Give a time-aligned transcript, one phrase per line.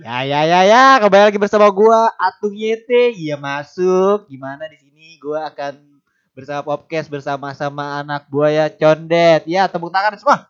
[0.00, 2.88] Ya ya ya ya, kembali lagi bersama gua Atung YT.
[3.20, 4.32] Iya masuk.
[4.32, 5.76] Gimana di sini gua akan
[6.32, 9.44] bersama podcast bersama-sama anak buaya condet.
[9.44, 10.48] Ya, tepuk tangan semua.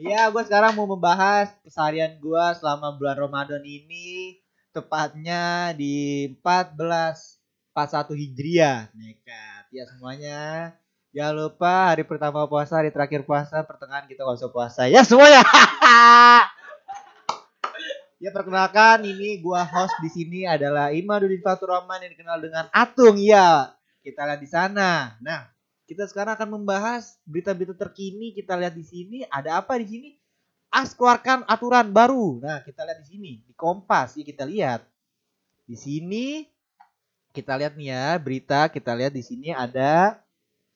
[0.00, 4.40] Iya, gua sekarang mau membahas keseharian gua selama bulan Ramadan ini
[4.72, 7.44] tepatnya di 14
[7.76, 8.88] 41 Hijriah.
[8.96, 9.68] Nekat.
[9.68, 10.72] Ya semuanya
[11.08, 14.84] Jangan lupa hari pertama puasa, hari terakhir puasa, pertengahan kita usah puasa.
[14.92, 15.40] Ya semuanya.
[18.18, 23.18] ya perkenalkan ini gua host di sini adalah Imadudin Fatur Rahman yang dikenal dengan Atung
[23.18, 23.74] ya.
[24.02, 25.18] Kita lihat di sana.
[25.18, 25.50] Nah,
[25.86, 28.34] kita sekarang akan membahas berita-berita terkini.
[28.36, 30.08] Kita lihat di sini ada apa di sini?
[30.68, 32.44] As keluarkan aturan baru.
[32.44, 34.84] Nah, kita lihat di sini di Kompas ya kita lihat.
[35.64, 36.44] Di sini
[37.32, 38.68] kita lihat nih ya berita.
[38.68, 40.20] Kita lihat di sini ada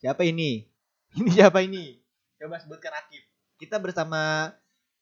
[0.02, 0.66] Siapa ini?
[1.22, 1.94] Ini siapa ini?
[2.34, 3.22] Coba sebutkan Akif.
[3.54, 4.50] Kita bersama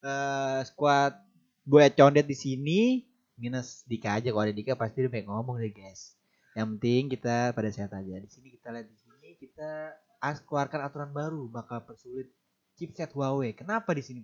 [0.05, 1.17] uh, squad
[1.65, 3.05] Boya Condet di sini.
[3.41, 6.13] Minus Dika aja kalau ada Dika pasti udah ngomong deh guys.
[6.53, 8.15] Yang penting kita pada sehat aja.
[8.21, 12.29] Di sini kita lihat di sini kita as keluarkan aturan baru bakal persulit
[12.77, 13.57] chipset Huawei.
[13.57, 14.21] Kenapa di sini?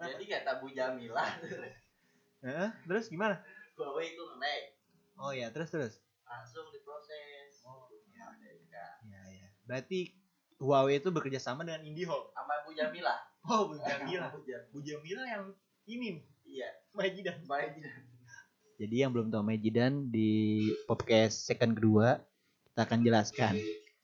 [0.00, 1.22] Jadi kata Bu Jamila.
[2.42, 2.70] Hah?
[2.88, 3.38] Terus gimana?
[3.76, 4.62] Huawei itu ngelag.
[5.20, 5.94] Oh ya, terus terus.
[6.26, 7.62] Langsung diproses.
[7.62, 8.26] Oh, ya.
[9.06, 9.46] Ya, ya.
[9.68, 10.16] Berarti
[10.58, 12.32] Huawei itu bekerja sama dengan IndiHome.
[12.34, 13.14] Sama Bu Jamila.
[13.46, 13.70] Oh.
[13.70, 14.32] Bu Jamila.
[14.72, 15.54] Bu Jamila yang
[15.86, 16.68] ini Iya.
[16.92, 17.38] Majidan.
[17.48, 17.80] Baik.
[18.76, 22.20] Jadi yang belum tahu Majidan di podcast second kedua
[22.68, 23.54] kita akan jelaskan.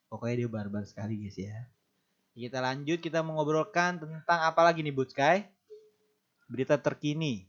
[0.09, 1.53] Pokoknya dia barbar sekali guys ya.
[2.33, 5.45] Kita lanjut kita mengobrolkan tentang apa lagi nih Bud Sky?
[6.49, 7.45] Berita terkini.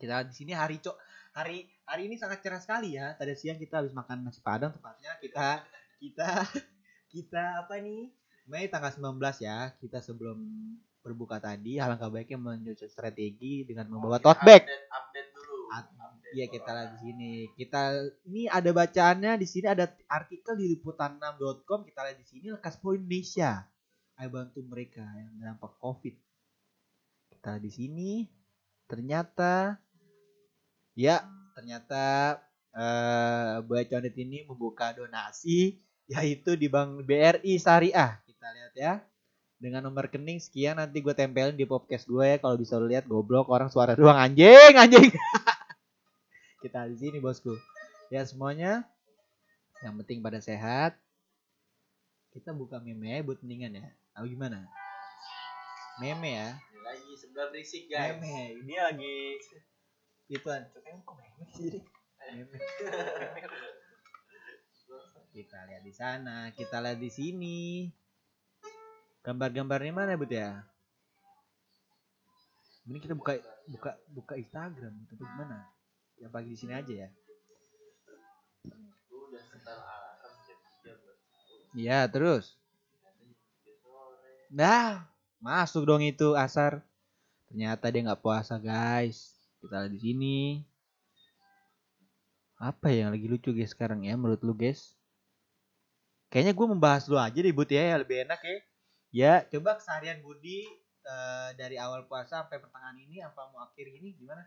[0.00, 0.96] Kita di sini hari cok
[1.38, 3.14] hari hari ini sangat cerah sekali ya.
[3.14, 5.62] Tadi siang kita habis makan nasi padang tepatnya kita
[6.02, 6.28] kita
[7.14, 8.10] kita apa nih?
[8.50, 9.70] Mei tanggal 19 ya.
[9.78, 10.42] Kita sebelum
[11.02, 14.62] berbuka tadi alangkah baiknya menyusun strategi dengan membawa Oke, tote bag.
[14.62, 15.52] Update, update dulu.
[16.32, 17.32] Iya kita lihat di sini.
[17.52, 17.82] Kita
[18.24, 21.84] ini ada bacaannya di sini ada artikel di liputan6.com.
[21.84, 23.68] Kita lihat di sini lekas Pro Indonesia.
[24.16, 26.16] Ayo bantu mereka yang terdampak Covid.
[27.36, 28.10] Kita lihat di sini
[28.88, 29.76] ternyata
[30.96, 31.20] ya
[31.52, 32.36] ternyata
[32.72, 38.24] eh Boy Condet ini membuka donasi yaitu di Bank BRI Syariah.
[38.24, 38.92] Kita lihat ya.
[39.62, 42.36] Dengan nomor rekening sekian nanti gue tempelin di podcast gue ya.
[42.42, 44.18] Kalau bisa lu lihat goblok orang suara doang.
[44.18, 45.14] Anjing anjing.
[46.66, 47.54] Kita di sini bosku.
[48.10, 48.82] Ya semuanya.
[49.86, 50.98] Yang penting pada sehat.
[52.34, 53.86] Kita buka meme ya buat mendingan ya.
[54.18, 54.66] Atau gimana?
[56.02, 56.58] Meme ya.
[56.82, 58.18] Lagi sebelah berisik guys.
[58.18, 58.66] meme.
[58.66, 59.38] Dia lagi.
[59.46, 59.62] Sih?
[62.18, 62.58] Jadi meme.
[65.30, 66.50] Kita lihat di sana.
[66.50, 67.86] Kita lihat di sini
[69.22, 70.66] gambar-gambarnya mana but ya?
[72.82, 73.38] Ini kita buka
[73.70, 74.90] buka buka Instagram.
[75.06, 75.62] Gitu gimana
[76.18, 77.08] ya pagi di sini aja ya?
[79.06, 81.18] Gua udah setel alarm jam 3 buat
[81.78, 82.58] Iya terus?
[84.50, 85.06] Nah
[85.38, 86.82] masuk dong itu asar.
[87.46, 89.38] Ternyata dia nggak puasa guys.
[89.62, 90.38] Kita lihat di sini.
[92.58, 94.98] Apa yang lagi lucu guys sekarang ya menurut lu guys?
[96.34, 98.71] Kayaknya gue membahas lu aja deh Bud ya lebih enak ya
[99.12, 99.44] ya.
[99.52, 100.64] Coba keseharian Budi
[101.04, 104.42] eh, dari awal puasa sampai pertengahan ini apa mau akhir ini gimana?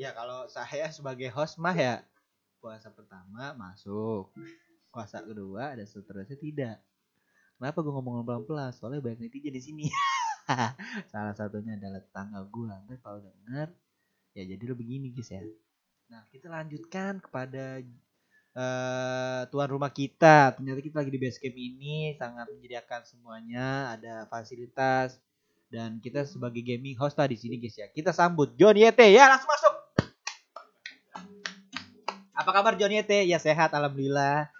[0.00, 2.02] Ya kalau saya sebagai host mah ya
[2.62, 4.30] puasa pertama masuk
[4.94, 6.76] puasa kedua dan seterusnya tidak.
[7.56, 8.74] Kenapa gue ngomong pelan-pelan?
[8.74, 9.86] Soalnya banyak netizen di sini.
[11.12, 13.70] Salah satunya adalah tetangga gue nanti kalau denger
[14.32, 15.42] ya jadi lo begini guys ya.
[16.12, 17.80] Nah kita lanjutkan kepada
[18.52, 20.56] eh tuan rumah kita.
[20.58, 25.18] Ternyata kita lagi di base camp ini sangat menyediakan semuanya ada fasilitas
[25.72, 27.88] dan kita sebagai gaming host lah di sini guys ya.
[27.88, 29.08] Kita sambut John Yete.
[29.08, 29.74] Ya langsung masuk.
[32.34, 33.24] Apa kabar John Yete?
[33.24, 34.50] Ya sehat alhamdulillah.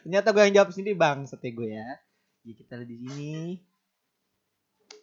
[0.00, 1.88] Ternyata gue yang jawab sendiri bang sete gue ya.
[2.44, 3.34] Ya kita lihat di sini.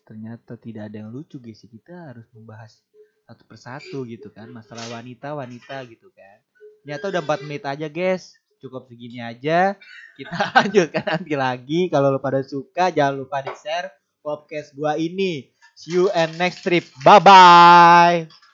[0.04, 1.70] Ternyata tidak ada yang lucu guys ya.
[1.72, 2.84] kita harus membahas
[3.24, 4.52] satu persatu gitu kan.
[4.52, 6.44] Masalah wanita wanita gitu kan
[6.88, 8.40] ternyata udah 4 menit aja guys.
[8.64, 9.76] Cukup segini aja.
[10.16, 11.92] Kita lanjutkan nanti lagi.
[11.92, 13.92] Kalau lu pada suka jangan lupa di share
[14.24, 15.52] podcast gua ini.
[15.76, 16.88] See you and next trip.
[17.04, 18.47] Bye bye